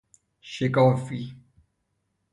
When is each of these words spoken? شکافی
شکافی 0.51 1.21